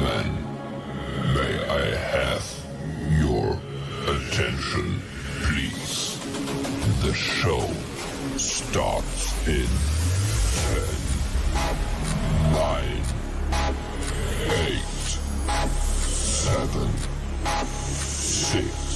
[0.00, 0.28] Then
[1.34, 2.44] may I have
[3.20, 3.58] your
[4.06, 5.02] attention,
[5.42, 6.18] please?
[7.02, 7.66] The show
[8.36, 9.68] starts in
[10.72, 11.72] 10,
[12.52, 13.02] 9,
[14.50, 14.82] 8,
[16.06, 16.90] 7,
[17.66, 18.87] 6,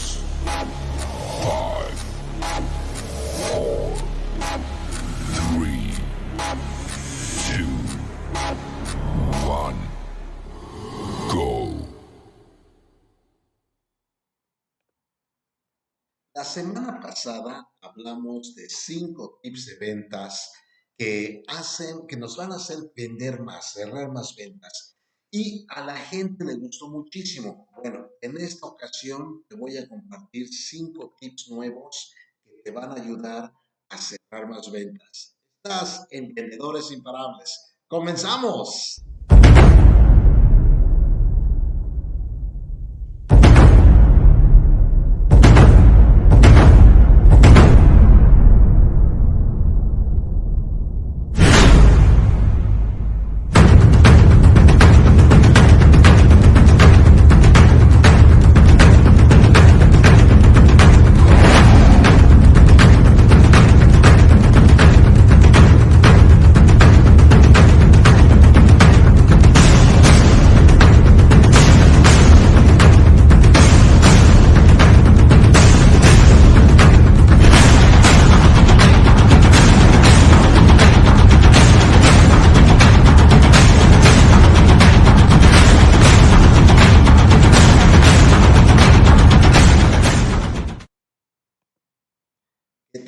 [17.13, 20.51] pasada hablamos de cinco tips de ventas
[20.97, 24.97] que hacen, que nos van a hacer vender más, cerrar más ventas.
[25.31, 27.69] Y a la gente le gustó muchísimo.
[27.77, 33.03] Bueno, en esta ocasión te voy a compartir cinco tips nuevos que te van a
[33.03, 33.53] ayudar
[33.91, 35.37] a cerrar más ventas.
[35.63, 37.77] Estás en Vendedores Imparables.
[37.89, 39.03] ¡Comenzamos!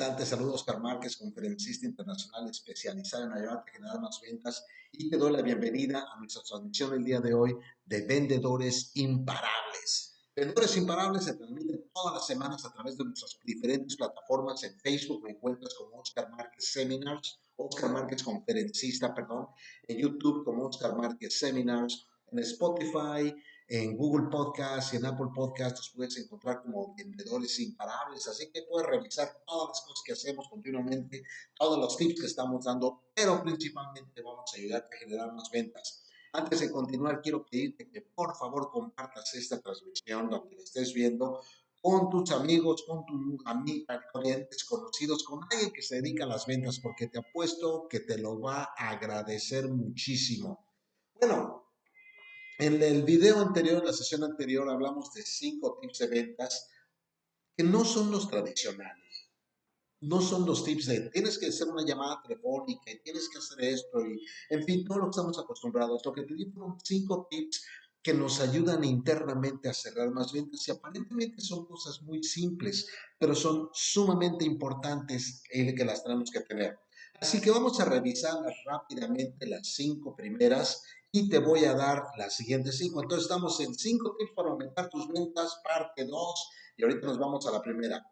[0.07, 0.17] Tal?
[0.17, 5.17] Te saludo Oscar Márquez, conferencista internacional especializado en ayudarte a generar más ventas y te
[5.17, 10.13] doy la bienvenida a nuestra transmisión el día de hoy de Vendedores Imparables.
[10.35, 14.63] Vendedores Imparables se transmite todas las semanas a través de nuestras diferentes plataformas.
[14.63, 19.47] En Facebook me encuentras como Oscar Márquez Seminars, Oscar Márquez Conferencista, perdón.
[19.87, 23.33] En YouTube como Oscar Márquez Seminars, en Spotify,
[23.67, 28.27] en Google Podcast y en Apple Podcast puedes encontrar como vendedores imparables.
[28.27, 31.23] Así que puedes revisar todas las cosas que hacemos continuamente,
[31.57, 36.03] todos los tips que estamos dando, pero principalmente vamos a ayudarte a generar más ventas.
[36.33, 41.41] Antes de continuar, quiero pedirte que por favor compartas esta transmisión donde estés viendo
[41.81, 46.45] con tus amigos, con tus amigas, clientes, conocidos, con alguien que se dedica a las
[46.45, 50.67] ventas, porque te apuesto que te lo va a agradecer muchísimo.
[51.13, 51.64] Bueno,
[52.57, 56.69] en el video anterior, en la sesión anterior, hablamos de cinco tips de ventas
[57.55, 59.03] que no son los tradicionales.
[60.01, 63.63] No son los tips de tienes que hacer una llamada telefónica y tienes que hacer
[63.63, 66.05] esto y, en fin, todo lo que estamos acostumbrados.
[66.05, 67.65] Lo que te di fueron cinco tips
[68.03, 72.87] que nos ayudan internamente a cerrar más ventas y aparentemente son cosas muy simples,
[73.17, 76.77] pero son sumamente importantes y que las tenemos que tener.
[77.19, 78.35] Así que vamos a revisar
[78.65, 80.83] rápidamente las cinco primeras
[81.15, 83.01] y te voy a dar las siguientes cinco.
[83.01, 87.47] Entonces estamos en cinco tips para aumentar tus ventas, parte 2, y ahorita nos vamos
[87.47, 88.05] a la primera.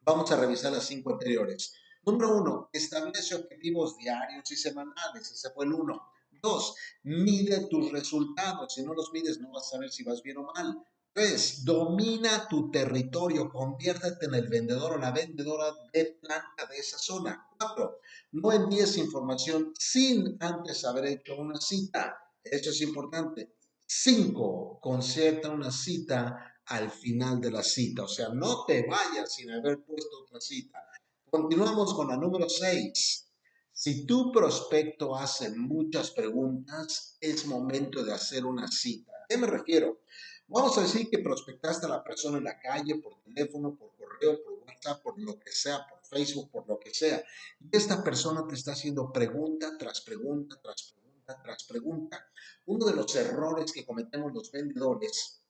[0.00, 1.74] Vamos a revisar las cinco anteriores.
[2.06, 5.30] Número uno, establece objetivos diarios y semanales.
[5.30, 6.10] Ese fue el uno.
[6.40, 8.72] Dos, mide tus resultados.
[8.72, 10.82] Si no los mides, no vas a saber si vas bien o mal.
[11.16, 16.98] Tres, domina tu territorio, conviértete en el vendedor o la vendedora de planta de esa
[16.98, 17.48] zona.
[17.58, 18.00] Cuatro,
[18.32, 22.18] no envíes información sin antes haber hecho una cita.
[22.44, 23.54] Esto es importante.
[23.86, 28.02] Cinco, concierta una cita al final de la cita.
[28.02, 30.86] O sea, no te vayas sin haber puesto otra cita.
[31.30, 33.32] Continuamos con la número seis.
[33.72, 39.12] Si tu prospecto hace muchas preguntas, es momento de hacer una cita.
[39.12, 40.02] ¿A qué me refiero?
[40.48, 44.44] Vamos a decir que prospectaste a la persona en la calle, por teléfono, por correo,
[44.44, 47.24] por WhatsApp, por lo que sea, por Facebook, por lo que sea.
[47.60, 52.30] Y esta persona te está haciendo pregunta tras pregunta, tras pregunta, tras pregunta.
[52.66, 55.42] Uno de los errores que cometemos los vendedores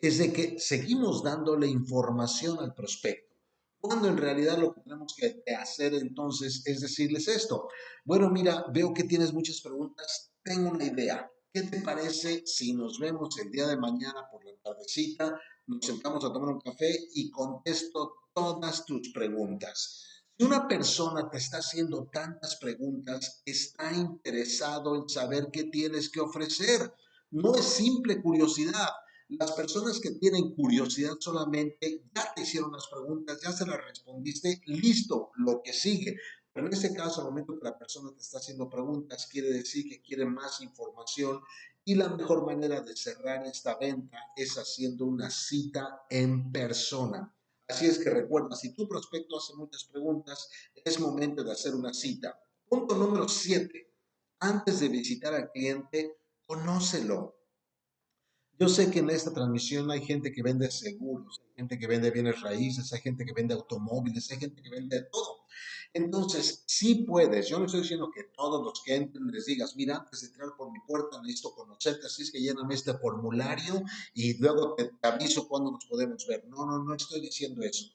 [0.00, 3.36] es de que seguimos dándole información al prospecto.
[3.78, 7.68] Cuando en realidad lo que tenemos que hacer entonces es decirles esto.
[8.04, 12.98] Bueno, mira, veo que tienes muchas preguntas, tengo una idea ¿Qué te parece si nos
[12.98, 15.40] vemos el día de mañana por la tardecita?
[15.66, 20.04] Nos sentamos a tomar un café y contesto todas tus preguntas.
[20.38, 26.20] Si una persona te está haciendo tantas preguntas, está interesado en saber qué tienes que
[26.20, 26.92] ofrecer.
[27.30, 28.90] No es simple curiosidad.
[29.28, 34.60] Las personas que tienen curiosidad solamente ya te hicieron las preguntas, ya se las respondiste,
[34.66, 36.16] listo, lo que sigue.
[36.56, 39.90] Pero en este caso, al momento que la persona te está haciendo preguntas, quiere decir
[39.90, 41.42] que quiere más información
[41.84, 47.32] Y la mejor manera de cerrar esta venta es haciendo una cita en persona.
[47.68, 51.92] Así es que recuerda, si tu prospecto hace muchas preguntas, es momento de hacer una
[51.92, 52.40] cita.
[52.66, 53.92] Punto número 7.
[54.40, 56.16] Antes de visitar al cliente,
[56.46, 57.36] conócelo.
[58.58, 62.10] Yo sé que en esta transmisión hay gente que vende seguros, hay gente que vende
[62.10, 65.45] bienes raíces, hay gente que vende automóviles, hay gente que vende todo.
[65.96, 69.96] Entonces, si puedes, yo no estoy diciendo que todos los que entren les digas, mira,
[69.96, 73.82] antes de entrar por mi puerta necesito conocerte, así es que lléname este formulario
[74.12, 76.46] y luego te, te aviso cuándo nos podemos ver.
[76.48, 77.86] No, no, no estoy diciendo eso.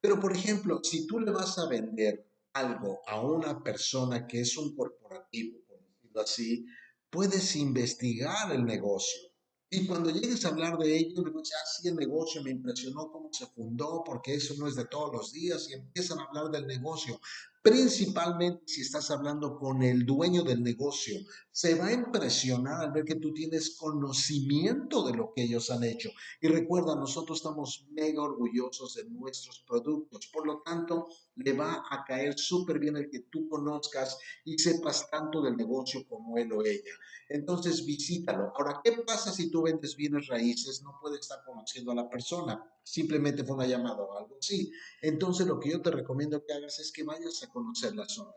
[0.00, 4.56] Pero, por ejemplo, si tú le vas a vender algo a una persona que es
[4.56, 6.64] un corporativo, por así,
[7.10, 9.33] puedes investigar el negocio
[9.74, 13.10] y cuando llegues a hablar de ello, le dices, ah, sí, el negocio me impresionó
[13.10, 16.50] cómo se fundó, porque eso no es de todos los días, y empiezan a hablar
[16.50, 17.20] del negocio.
[17.62, 21.18] Principalmente si estás hablando con el dueño del negocio,
[21.50, 25.82] se va a impresionar al ver que tú tienes conocimiento de lo que ellos han
[25.82, 26.10] hecho.
[26.42, 32.04] Y recuerda, nosotros estamos mega orgullosos de nuestros productos, por lo tanto, le va a
[32.04, 36.64] caer súper bien el que tú conozcas y sepas tanto del negocio como él o
[36.64, 36.94] ella.
[37.28, 38.52] Entonces, visítalo.
[38.56, 40.82] Ahora, ¿qué pasa si tú vendes bienes raíces?
[40.82, 44.70] No puedes estar conociendo a la persona simplemente fue una llamada o algo así.
[45.00, 48.32] Entonces lo que yo te recomiendo que hagas es que vayas a conocer la zona.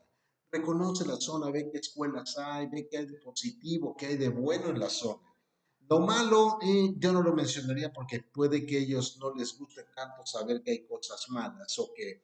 [0.49, 4.29] Reconoce la zona, ve qué escuelas hay, ve qué hay de positivo, qué hay de
[4.29, 5.21] bueno en la zona.
[5.89, 6.57] Lo malo,
[6.97, 10.85] yo no lo mencionaría porque puede que ellos no les guste tanto saber que hay
[10.85, 12.23] cosas malas o que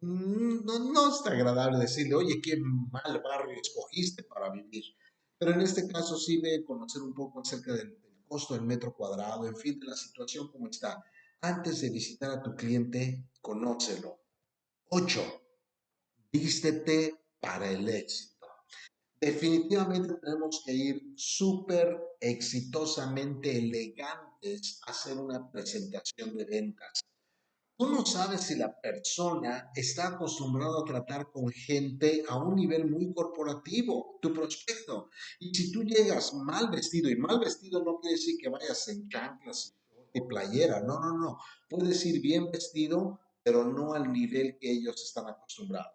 [0.00, 4.84] no, no está agradable decirle, oye, qué mal barrio escogiste para vivir.
[5.38, 8.94] Pero en este caso sí ve conocer un poco acerca del, del costo del metro
[8.94, 11.02] cuadrado, en fin, de la situación como está.
[11.40, 14.20] Antes de visitar a tu cliente, conócelo.
[14.88, 15.20] 8.
[16.32, 18.36] Vístete para el éxito.
[19.20, 27.00] Definitivamente tenemos que ir súper exitosamente elegantes a hacer una presentación de ventas.
[27.78, 32.90] Tú no sabes si la persona está acostumbrada a tratar con gente a un nivel
[32.90, 35.10] muy corporativo, tu prospecto.
[35.40, 39.06] Y si tú llegas mal vestido, y mal vestido no quiere decir que vayas en
[39.10, 39.76] chanclas
[40.14, 41.38] y playera, no, no, no.
[41.68, 45.92] Puedes ir bien vestido, pero no al nivel que ellos están acostumbrados.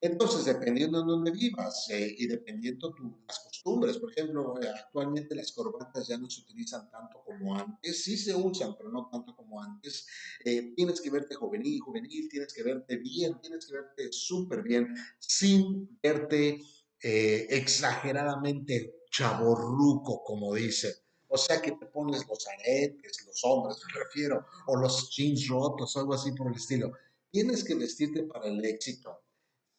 [0.00, 2.96] Entonces, dependiendo de dónde vivas eh, y dependiendo de
[3.26, 8.04] las costumbres, por ejemplo, eh, actualmente las corbatas ya no se utilizan tanto como antes,
[8.04, 10.06] sí se usan, pero no tanto como antes.
[10.44, 14.94] Eh, tienes que verte juvenil, juvenil, tienes que verte bien, tienes que verte súper bien,
[15.18, 16.60] sin verte
[16.98, 20.94] exageradamente chaborruco, como dice.
[21.28, 25.96] O sea que te pones los aretes, los hombres me refiero, o los jeans rotos,
[25.96, 26.92] algo así por el estilo.
[27.30, 29.25] Tienes que vestirte para el éxito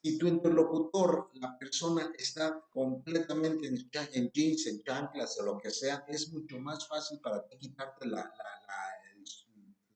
[0.02, 6.06] si tu interlocutor, la persona está completamente en, jeans, en chanclas o lo que sea,
[6.08, 9.24] es mucho más fácil para ti quitarte la, el,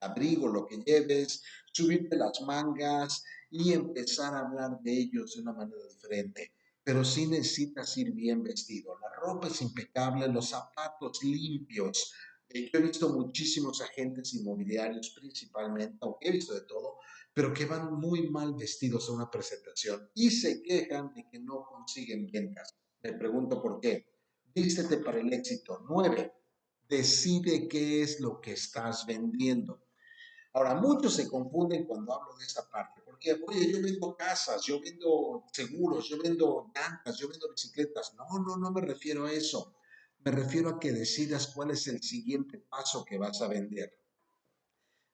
[0.01, 5.53] abrigo, lo que lleves, subirte las mangas y empezar a hablar de ellos de una
[5.53, 6.53] manera diferente.
[6.83, 8.97] Pero sí necesitas ir bien vestido.
[8.99, 12.11] La ropa es impecable, los zapatos limpios.
[12.49, 16.97] Eh, yo he visto muchísimos agentes inmobiliarios principalmente, aunque he visto de todo,
[17.33, 21.63] pero que van muy mal vestidos a una presentación y se quejan de que no
[21.63, 22.75] consiguen ventas.
[23.01, 24.05] Me pregunto por qué.
[24.53, 25.85] Vístete para el éxito.
[25.87, 26.33] Nueve,
[26.89, 29.81] decide qué es lo que estás vendiendo.
[30.53, 34.81] Ahora, muchos se confunden cuando hablo de esta parte, porque, oye, yo vendo casas, yo
[34.81, 38.13] vendo seguros, yo vendo llantas, yo vendo bicicletas.
[38.15, 39.73] No, no, no me refiero a eso.
[40.19, 44.00] Me refiero a que decidas cuál es el siguiente paso que vas a vender.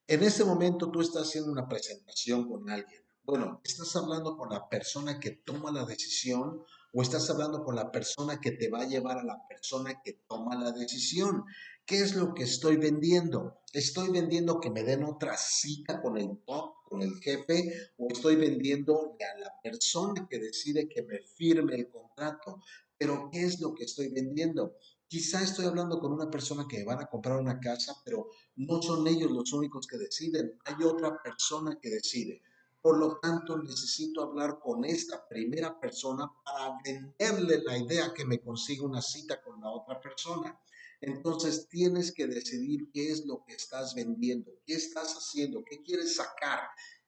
[0.10, 3.02] En ese momento tú estás haciendo una presentación con alguien.
[3.26, 7.92] Bueno, ¿estás hablando con la persona que toma la decisión o estás hablando con la
[7.92, 11.44] persona que te va a llevar a la persona que toma la decisión?
[11.86, 13.60] ¿Qué es lo que estoy vendiendo?
[13.74, 17.74] ¿Estoy vendiendo que me den otra cita con el top, con el jefe?
[17.98, 22.62] ¿O estoy vendiendo a la persona que decide que me firme el contrato?
[22.98, 24.78] Pero ¿qué es lo que estoy vendiendo?
[25.10, 29.08] Quizá estoy hablando con una persona que van a comprar una casa, pero no son
[29.08, 32.42] ellos los únicos que deciden, hay otra persona que decide.
[32.82, 38.40] Por lo tanto, necesito hablar con esta primera persona para venderle la idea que me
[38.40, 40.60] consiga una cita con la otra persona.
[41.00, 46.16] Entonces, tienes que decidir qué es lo que estás vendiendo, qué estás haciendo, qué quieres
[46.16, 46.62] sacar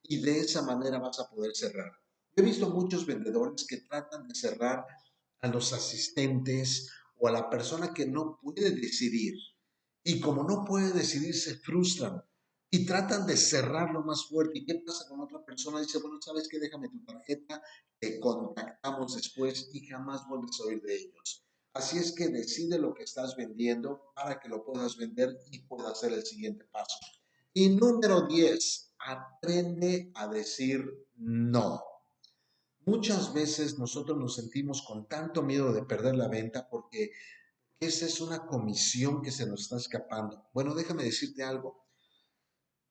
[0.03, 1.91] y de esa manera vas a poder cerrar.
[2.35, 4.85] he visto muchos vendedores que tratan de cerrar
[5.41, 6.89] a los asistentes
[7.19, 9.35] o a la persona que no puede decidir.
[10.03, 12.23] Y como no puede decidir, se frustran
[12.71, 14.59] y tratan de cerrarlo más fuerte.
[14.59, 15.81] ¿Y qué pasa con otra persona?
[15.81, 16.59] Dice, bueno, ¿sabes qué?
[16.59, 17.61] Déjame tu tarjeta,
[17.99, 21.45] te contactamos después y jamás vuelves a oír de ellos.
[21.73, 25.91] Así es que decide lo que estás vendiendo para que lo puedas vender y puedas
[25.91, 26.97] hacer el siguiente paso.
[27.53, 30.83] Y número 10, aprende a decir
[31.15, 31.88] no.
[32.89, 37.11] Muchas veces nosotros nos sentimos con tanto miedo de perder la venta porque
[37.79, 40.49] esa es una comisión que se nos está escapando.
[40.55, 41.85] Bueno, déjame decirte algo.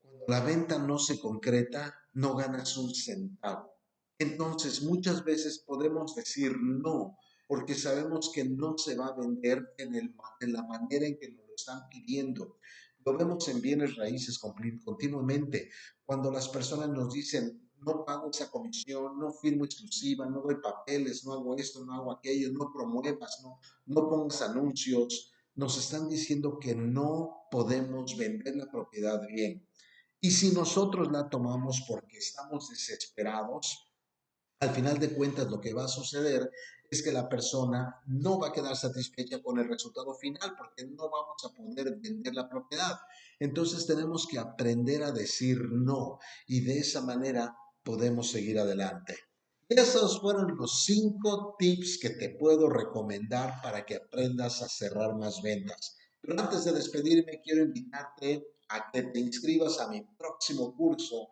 [0.00, 3.74] Cuando la venta no se concreta, no ganas un centavo.
[4.20, 9.96] Entonces, muchas veces podemos decir no, porque sabemos que no se va a vender en,
[9.96, 12.58] el, en la manera en que nos lo están pidiendo.
[13.04, 15.70] Lo vemos en bienes raíces continuamente.
[16.04, 21.24] Cuando las personas nos dicen, no pago esa comisión, no firmo exclusiva, no doy papeles,
[21.24, 26.58] no hago esto, no hago aquello, no promuevas, no, no pongas anuncios, nos están diciendo
[26.58, 29.66] que no podemos vender la propiedad bien.
[30.20, 33.88] Y si nosotros la tomamos porque estamos desesperados,
[34.60, 36.50] al final de cuentas lo que va a suceder
[36.90, 41.10] es que la persona no va a quedar satisfecha con el resultado final porque no
[41.10, 42.98] vamos a poder vender la propiedad.
[43.38, 47.56] Entonces tenemos que aprender a decir no y de esa manera
[47.88, 49.16] podemos seguir adelante.
[49.66, 55.40] Esos fueron los cinco tips que te puedo recomendar para que aprendas a cerrar más
[55.40, 55.96] ventas.
[56.20, 61.28] Pero antes de despedirme, quiero invitarte a que te inscribas a mi próximo curso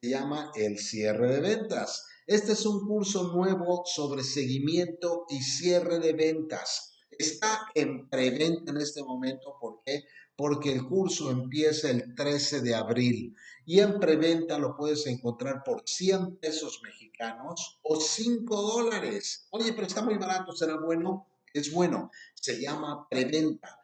[0.00, 2.06] que se llama El cierre de ventas.
[2.28, 6.92] Este es un curso nuevo sobre seguimiento y cierre de ventas.
[7.10, 9.56] Está en preventa en este momento.
[9.60, 10.04] ¿Por qué?
[10.36, 13.34] Porque el curso empieza el 13 de abril
[13.68, 19.46] y en preventa lo puedes encontrar por 100 pesos mexicanos o 5 dólares.
[19.50, 21.28] Oye, pero está muy barato, ¿será bueno?
[21.52, 22.10] Es bueno.
[22.32, 23.78] Se llama preventa.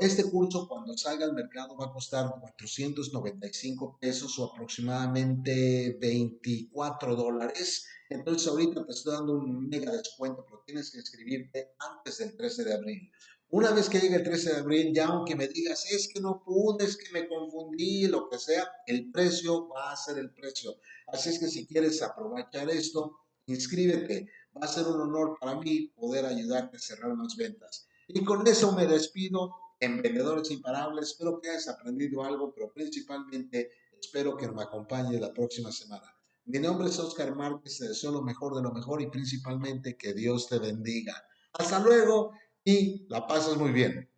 [0.00, 7.84] Este curso cuando salga al mercado va a costar 495 pesos o aproximadamente 24 dólares.
[8.08, 12.64] Entonces ahorita te estoy dando un mega descuento, pero tienes que inscribirte antes del 13
[12.64, 13.10] de abril.
[13.50, 16.42] Una vez que llegue el 13 de abril, ya aunque me digas, es que no
[16.44, 20.76] pude, es que me confundí, lo que sea, el precio va a ser el precio.
[21.06, 24.28] Así es que si quieres aprovechar esto, inscríbete.
[24.56, 27.88] Va a ser un honor para mí poder ayudarte a cerrar más ventas.
[28.08, 31.10] Y con eso me despido en Vendedores Imparables.
[31.10, 36.12] Espero que hayas aprendido algo, pero principalmente espero que me acompañes la próxima semana.
[36.46, 40.14] Mi nombre es Oscar Márquez, te deseo lo mejor de lo mejor y principalmente que
[40.14, 41.14] Dios te bendiga.
[41.52, 42.32] Hasta luego
[42.66, 44.10] y la pasas muy bien.